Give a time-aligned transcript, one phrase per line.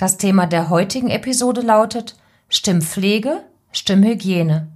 [0.00, 2.16] Das Thema der heutigen Episode lautet
[2.48, 4.66] Stimmpflege, Stimmhygiene.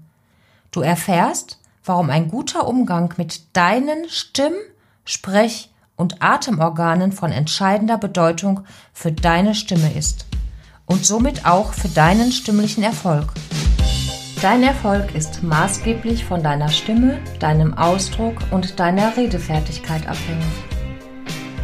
[0.71, 4.53] Du erfährst, warum ein guter Umgang mit deinen Stimm-,
[5.07, 10.27] Sprech- und Atemorganen von entscheidender Bedeutung für deine Stimme ist
[10.85, 13.33] und somit auch für deinen stimmlichen Erfolg.
[14.43, 20.74] Dein Erfolg ist maßgeblich von deiner Stimme, deinem Ausdruck und deiner Redefertigkeit abhängig.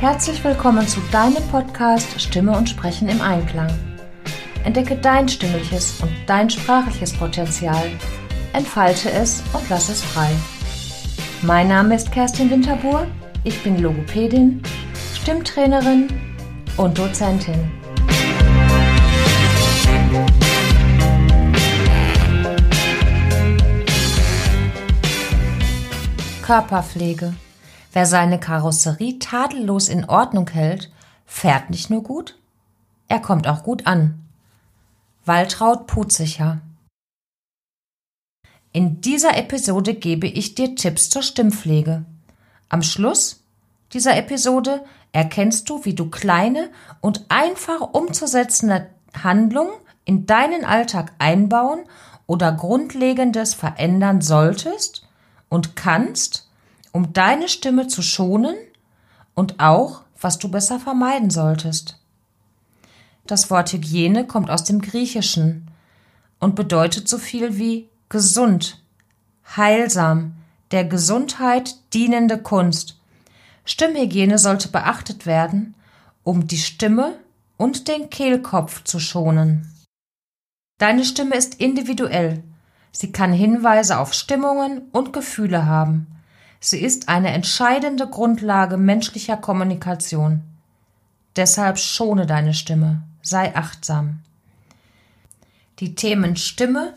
[0.00, 3.68] Herzlich willkommen zu deinem Podcast Stimme und Sprechen im Einklang.
[4.64, 7.86] Entdecke dein stimmliches und dein sprachliches Potenzial,
[8.54, 10.30] entfalte es und lass es frei.
[11.42, 13.06] Mein Name ist Kerstin Winterbuhr,
[13.44, 14.62] ich bin Logopädin,
[15.20, 16.08] Stimmtrainerin
[16.78, 17.70] und Dozentin.
[26.40, 27.34] Körperpflege.
[27.92, 30.92] Wer seine Karosserie tadellos in Ordnung hält,
[31.26, 32.38] fährt nicht nur gut,
[33.08, 34.24] er kommt auch gut an.
[35.24, 36.60] Waltraud Putzicher
[38.72, 42.04] In dieser Episode gebe ich dir Tipps zur Stimmpflege.
[42.68, 43.42] Am Schluss
[43.92, 46.70] dieser Episode erkennst du, wie du kleine
[47.00, 48.88] und einfach umzusetzende
[49.22, 49.72] Handlungen
[50.04, 51.80] in deinen Alltag einbauen
[52.28, 55.08] oder Grundlegendes verändern solltest
[55.48, 56.49] und kannst,
[56.92, 58.56] um deine Stimme zu schonen
[59.34, 61.98] und auch, was du besser vermeiden solltest.
[63.26, 65.70] Das Wort Hygiene kommt aus dem Griechischen
[66.38, 68.82] und bedeutet so viel wie gesund,
[69.56, 70.34] heilsam,
[70.70, 73.00] der Gesundheit dienende Kunst.
[73.64, 75.74] Stimmhygiene sollte beachtet werden,
[76.24, 77.18] um die Stimme
[77.56, 79.72] und den Kehlkopf zu schonen.
[80.78, 82.42] Deine Stimme ist individuell.
[82.90, 86.06] Sie kann Hinweise auf Stimmungen und Gefühle haben.
[86.60, 90.42] Sie ist eine entscheidende Grundlage menschlicher Kommunikation.
[91.34, 94.20] Deshalb schone deine Stimme, sei achtsam.
[95.78, 96.94] Die Themen Stimme,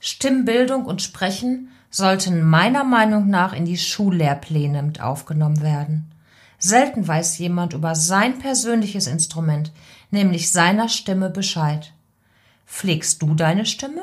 [0.00, 6.12] Stimmbildung und Sprechen sollten meiner Meinung nach in die Schullehrpläne mit aufgenommen werden.
[6.58, 9.72] Selten weiß jemand über sein persönliches Instrument,
[10.10, 11.92] nämlich seiner Stimme Bescheid.
[12.66, 14.02] Pflegst du deine Stimme?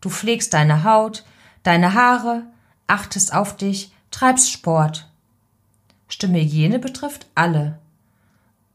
[0.00, 1.24] Du pflegst deine Haut,
[1.64, 2.44] deine Haare,
[2.86, 5.08] achtest auf dich, treibst Sport.
[6.08, 7.78] Stimmhygiene betrifft alle.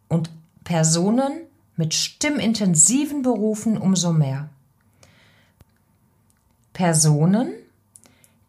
[0.08, 0.30] Und
[0.64, 1.42] Personen
[1.76, 4.50] mit stimmintensiven Berufen umso mehr.
[6.74, 7.54] Personen,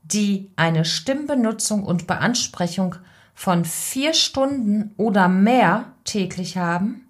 [0.02, 2.96] die eine Stimmbenutzung und Beansprechung
[3.34, 7.08] von vier Stunden oder mehr täglich haben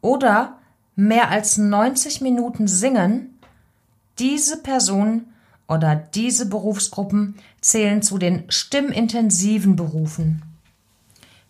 [0.00, 0.58] oder
[0.96, 3.38] mehr als 90 Minuten singen,
[4.18, 5.32] diese Personen
[5.68, 10.42] oder diese Berufsgruppen zählen zu den stimmintensiven Berufen.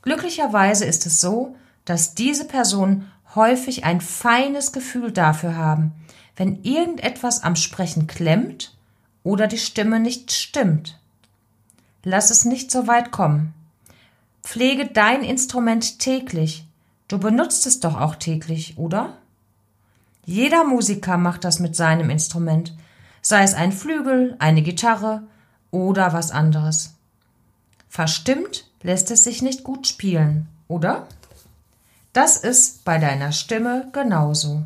[0.03, 5.93] Glücklicherweise ist es so, dass diese Personen häufig ein feines Gefühl dafür haben,
[6.37, 8.77] wenn irgendetwas am Sprechen klemmt
[9.23, 10.99] oder die Stimme nicht stimmt.
[12.05, 13.55] Lass es nicht so weit kommen.
[14.43, 16.67] Pflege dein Instrument täglich.
[17.07, 19.17] Du benutzt es doch auch täglich, oder?
[20.25, 22.75] Jeder Musiker macht das mit seinem Instrument,
[23.29, 25.23] sei es ein Flügel, eine Gitarre
[25.71, 26.95] oder was anderes.
[27.91, 31.07] Verstimmt lässt es sich nicht gut spielen, oder?
[32.15, 34.65] Das ist bei deiner Stimme genauso.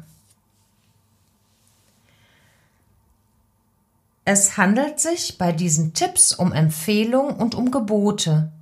[4.25, 8.53] Es handelt sich bei diesen Tipps um Empfehlungen und um Gebote.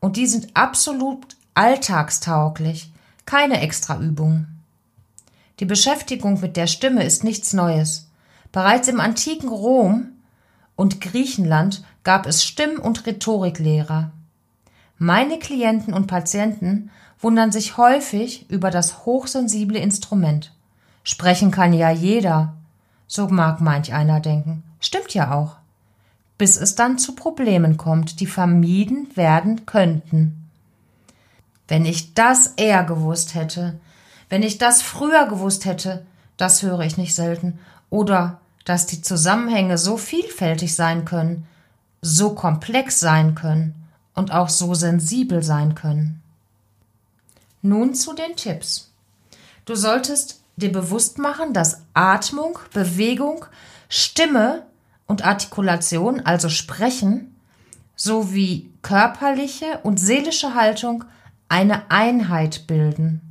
[0.00, 2.92] Und die sind absolut alltagstauglich,
[3.24, 4.48] keine Extraübung.
[5.60, 8.09] Die Beschäftigung mit der Stimme ist nichts Neues.
[8.52, 10.08] Bereits im antiken Rom
[10.76, 14.10] und Griechenland gab es Stimm- und Rhetoriklehrer.
[14.98, 16.90] Meine Klienten und Patienten
[17.20, 20.52] wundern sich häufig über das hochsensible Instrument.
[21.02, 22.54] Sprechen kann ja jeder.
[23.06, 24.62] So mag manch einer denken.
[24.80, 25.56] Stimmt ja auch.
[26.38, 30.48] Bis es dann zu Problemen kommt, die vermieden werden könnten.
[31.68, 33.78] Wenn ich das eher gewusst hätte,
[34.28, 36.06] wenn ich das früher gewusst hätte,
[36.36, 37.58] das höre ich nicht selten,
[37.90, 41.46] oder dass die Zusammenhänge so vielfältig sein können,
[42.00, 43.74] so komplex sein können
[44.14, 46.22] und auch so sensibel sein können.
[47.62, 48.90] Nun zu den Tipps.
[49.64, 53.44] Du solltest dir bewusst machen, dass Atmung, Bewegung,
[53.88, 54.64] Stimme
[55.06, 57.34] und Artikulation, also Sprechen,
[57.96, 61.04] sowie körperliche und seelische Haltung
[61.48, 63.29] eine Einheit bilden.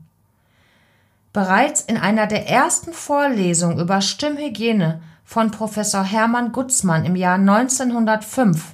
[1.32, 8.74] Bereits in einer der ersten Vorlesungen über Stimmhygiene von Professor Hermann Gutzmann im Jahr 1905.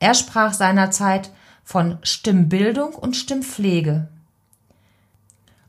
[0.00, 1.30] Er sprach seinerzeit
[1.62, 4.08] von Stimmbildung und Stimmpflege.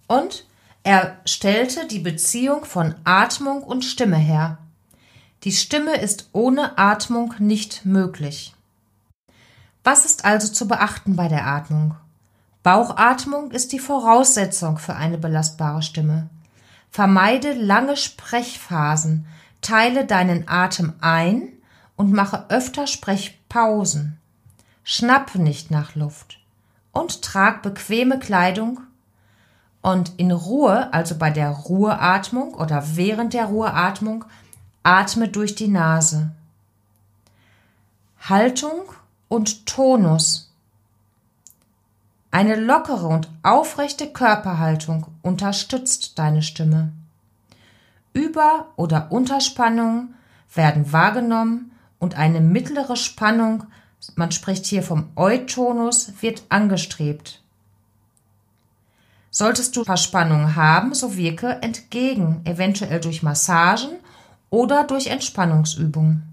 [0.07, 0.45] Und
[0.83, 4.57] Er stellte die Beziehung von Atmung und Stimme her.
[5.43, 8.55] Die Stimme ist ohne Atmung nicht möglich.
[9.83, 11.95] Was ist also zu beachten bei der Atmung?
[12.67, 16.29] Bauchatmung ist die Voraussetzung für eine belastbare Stimme.
[16.91, 19.25] Vermeide lange Sprechphasen,
[19.61, 21.53] teile deinen Atem ein
[21.95, 24.17] und mache öfter Sprechpausen.
[24.83, 26.39] Schnapp nicht nach Luft
[26.91, 28.81] und trag bequeme Kleidung
[29.81, 34.25] und in Ruhe, also bei der Ruheatmung oder während der Ruheatmung,
[34.83, 36.31] atme durch die Nase.
[38.19, 38.81] Haltung
[39.29, 40.46] und Tonus.
[42.31, 46.91] Eine lockere und aufrechte Körperhaltung unterstützt deine Stimme.
[48.13, 50.15] Über- oder Unterspannungen
[50.53, 53.63] werden wahrgenommen und eine mittlere Spannung,
[54.15, 57.41] man spricht hier vom Eutonus, wird angestrebt.
[59.29, 63.97] Solltest du Verspannung haben, so wirke entgegen, eventuell durch Massagen
[64.49, 66.23] oder durch Entspannungsübungen.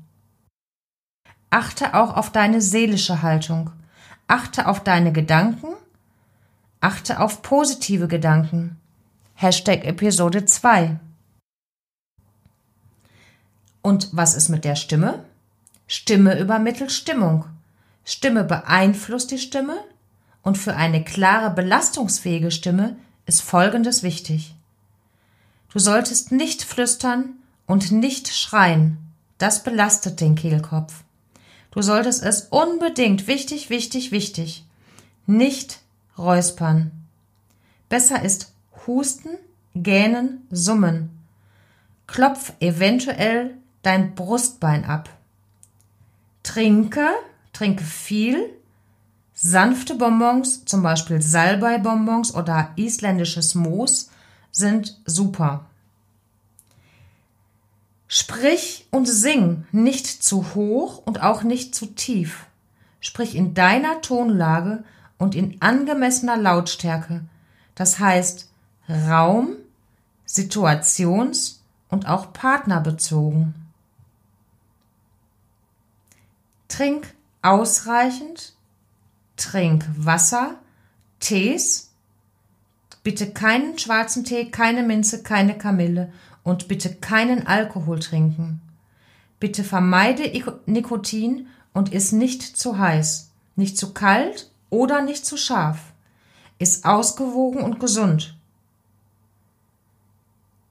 [1.50, 3.70] Achte auch auf deine seelische Haltung.
[4.26, 5.73] Achte auf deine Gedanken.
[6.84, 8.78] Achte auf positive Gedanken.
[9.36, 11.00] Hashtag Episode 2.
[13.80, 15.24] Und was ist mit der Stimme?
[15.86, 17.46] Stimme übermittelt Stimmung.
[18.04, 19.78] Stimme beeinflusst die Stimme,
[20.42, 24.54] und für eine klare, belastungsfähige Stimme ist Folgendes wichtig.
[25.72, 28.98] Du solltest nicht flüstern und nicht schreien.
[29.38, 31.02] Das belastet den Kehlkopf.
[31.70, 34.66] Du solltest es unbedingt, wichtig, wichtig, wichtig,
[35.24, 35.80] nicht
[36.18, 36.90] räuspern.
[37.88, 38.52] Besser ist
[38.86, 39.30] husten,
[39.74, 41.10] gähnen, summen.
[42.06, 45.08] Klopf eventuell dein Brustbein ab.
[46.42, 47.08] Trinke,
[47.52, 48.50] trinke viel,
[49.36, 54.10] Sanfte Bonbons, zum Beispiel Salbei-Bonbons oder isländisches Moos,
[54.52, 55.66] sind super.
[58.06, 62.46] Sprich und sing nicht zu hoch und auch nicht zu tief.
[63.00, 64.84] Sprich in deiner Tonlage
[65.24, 67.24] und in angemessener Lautstärke.
[67.74, 68.50] Das heißt
[68.90, 69.56] Raum,
[70.28, 73.54] situations- und auch partnerbezogen.
[76.68, 78.52] Trink ausreichend
[79.36, 80.56] trink Wasser,
[81.20, 81.90] Tees,
[83.02, 86.12] bitte keinen schwarzen Tee, keine Minze, keine Kamille
[86.42, 88.60] und bitte keinen Alkohol trinken.
[89.40, 90.30] Bitte vermeide
[90.66, 95.78] Nikotin und iss nicht zu heiß, nicht zu kalt oder nicht zu scharf.
[96.58, 98.36] Iss ausgewogen und gesund.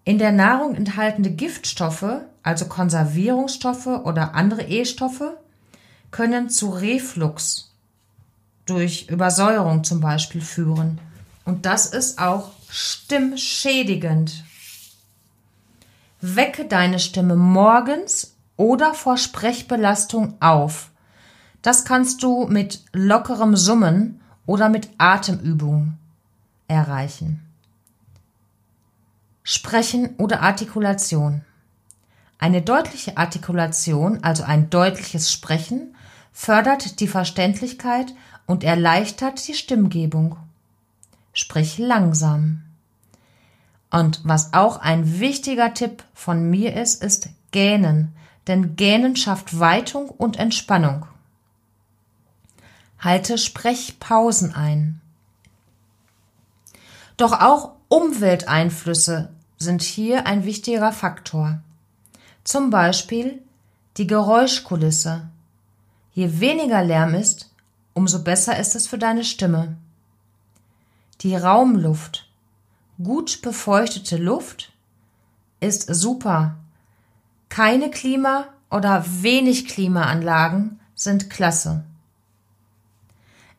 [0.04, 5.38] In der Nahrung enthaltene Giftstoffe, also Konservierungsstoffe oder andere E-Stoffe,
[6.12, 7.72] können zu Reflux,
[8.66, 11.00] durch Übersäuerung zum Beispiel führen.
[11.46, 14.44] Und das ist auch stimmschädigend.
[16.20, 20.90] Wecke deine Stimme morgens oder vor Sprechbelastung auf.
[21.63, 25.98] Das kannst du mit lockerem Summen oder mit Atemübungen
[26.68, 27.42] erreichen.
[29.44, 31.42] Sprechen oder Artikulation.
[32.38, 35.95] Eine deutliche Artikulation, also ein deutliches Sprechen,
[36.33, 38.13] fördert die Verständlichkeit
[38.45, 40.36] und erleichtert die Stimmgebung.
[41.33, 42.63] Sprich langsam.
[43.89, 48.14] Und was auch ein wichtiger Tipp von mir ist, ist Gähnen,
[48.47, 51.06] denn Gähnen schafft Weitung und Entspannung.
[53.04, 55.02] Halte Sprechpausen ein.
[57.18, 61.60] Doch auch Umwelteinflüsse sind hier ein wichtiger Faktor.
[62.45, 63.42] Zum Beispiel
[63.98, 65.28] die Geräuschkulisse.
[66.14, 67.52] Je weniger Lärm ist,
[67.94, 69.76] umso besser ist es für deine Stimme.
[71.22, 72.30] Die Raumluft,
[73.04, 74.72] gut befeuchtete Luft,
[75.60, 76.56] ist super.
[77.50, 81.83] Keine Klima- oder wenig Klimaanlagen sind klasse.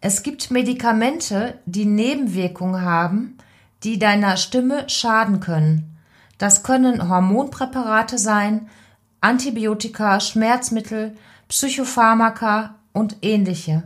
[0.06, 3.38] Es gibt Medikamente, die Nebenwirkungen haben,
[3.84, 5.96] die deiner Stimme schaden können.
[6.36, 8.68] Das können Hormonpräparate sein,
[9.22, 11.16] Antibiotika, Schmerzmittel,
[11.48, 13.82] Psychopharmaka und ähnliche.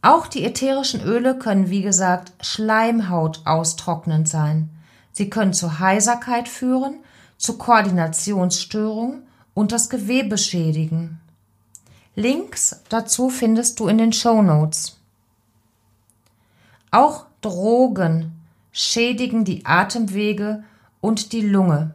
[0.00, 4.70] Auch die ätherischen Öle können, wie gesagt, Schleimhaut austrocknend sein.
[5.10, 7.00] Sie können zu Heiserkeit führen,
[7.36, 11.18] zu Koordinationsstörungen und das Gewebe schädigen.
[12.14, 14.98] Links dazu findest du in den Show Notes.
[16.90, 18.32] Auch Drogen
[18.72, 20.64] schädigen die Atemwege
[21.00, 21.94] und die Lunge.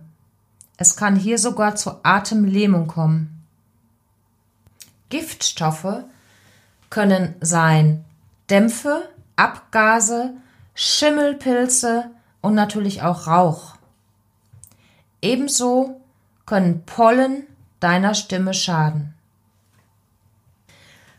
[0.78, 3.44] Es kann hier sogar zur Atemlähmung kommen.
[5.10, 6.04] Giftstoffe
[6.90, 8.04] können sein
[8.50, 10.34] Dämpfe, Abgase,
[10.74, 13.76] Schimmelpilze und natürlich auch Rauch.
[15.22, 16.00] Ebenso
[16.46, 17.48] können Pollen
[17.80, 19.15] deiner Stimme schaden.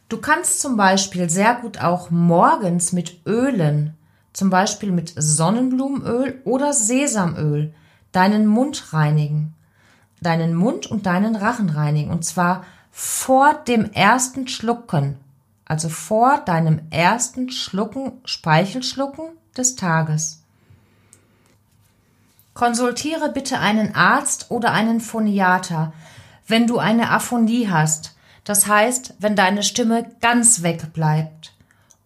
[0.09, 3.97] Du kannst zum Beispiel sehr gut auch morgens mit Ölen,
[4.33, 7.75] zum Beispiel mit Sonnenblumenöl oder Sesamöl,
[8.13, 9.55] deinen Mund reinigen.
[10.21, 12.11] Deinen Mund und deinen Rachen reinigen.
[12.11, 15.19] Und zwar vor dem ersten Schlucken.
[15.65, 20.43] Also vor deinem ersten Schlucken, Speichelschlucken des Tages.
[22.55, 25.93] Konsultiere bitte einen Arzt oder einen Phoniater,
[26.47, 28.16] wenn du eine Aphonie hast
[28.47, 31.53] das heißt, wenn deine Stimme ganz weg bleibt.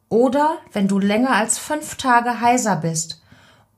[0.08, 3.22] Oder wenn du länger als fünf Tage heiser bist.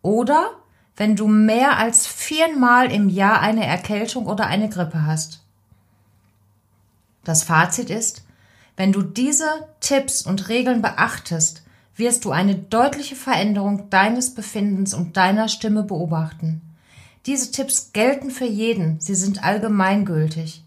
[0.01, 0.51] Oder
[0.97, 5.43] wenn du mehr als viermal im Jahr eine Erkältung oder eine Grippe hast.
[7.25, 8.25] Das Fazit ist,
[8.77, 9.49] wenn du diese
[9.81, 11.65] Tipps und Regeln beachtest,
[11.97, 16.63] wirst du eine deutliche Veränderung deines Befindens und deiner Stimme beobachten.
[17.27, 20.62] Diese Tipps gelten für jeden, sie sind allgemeingültig.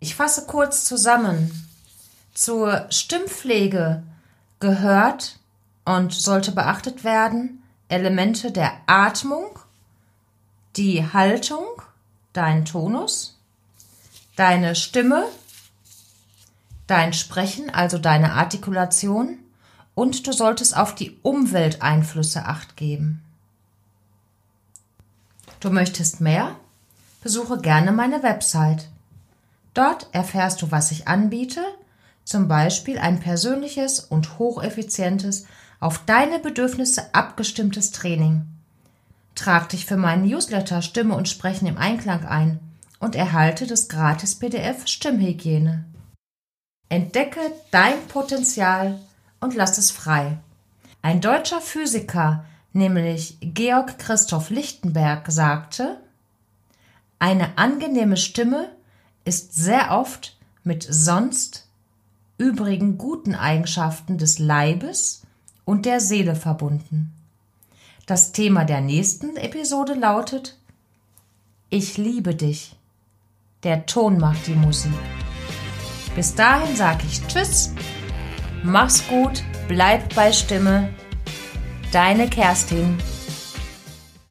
[0.00, 1.68] Ich fasse kurz zusammen.
[2.34, 4.02] Zur Stimmpflege
[4.60, 5.38] gehört
[5.84, 9.58] und sollte beachtet werden Elemente der Atmung,
[10.76, 11.66] die Haltung,
[12.32, 13.38] dein Tonus,
[14.36, 15.24] deine Stimme,
[16.86, 19.38] dein Sprechen, also deine Artikulation
[19.94, 23.22] und du solltest auf die Umwelteinflüsse acht geben.
[25.60, 26.54] Du möchtest mehr?
[27.20, 28.88] Besuche gerne meine Website
[29.78, 31.62] Dort erfährst du, was ich anbiete,
[32.24, 35.46] zum Beispiel ein persönliches und hocheffizientes,
[35.78, 38.44] auf deine Bedürfnisse abgestimmtes Training.
[39.36, 42.58] Trag dich für meinen Newsletter Stimme und Sprechen im Einklang ein
[42.98, 45.84] und erhalte das gratis PDF Stimmhygiene.
[46.88, 47.38] Entdecke
[47.70, 48.98] dein Potenzial
[49.38, 50.38] und lass es frei.
[51.02, 56.00] Ein deutscher Physiker, nämlich Georg Christoph Lichtenberg, sagte,
[57.20, 58.70] eine angenehme Stimme
[59.28, 61.68] ist sehr oft mit sonst
[62.38, 65.22] übrigen guten Eigenschaften des Leibes
[65.66, 67.12] und der Seele verbunden.
[68.06, 70.56] Das Thema der nächsten Episode lautet
[71.68, 72.74] Ich liebe dich.
[73.64, 74.92] Der Ton macht die Musik.
[76.16, 77.72] Bis dahin sage ich Tschüss,
[78.62, 80.88] mach's gut, bleib bei Stimme.
[81.92, 82.96] Deine Kerstin.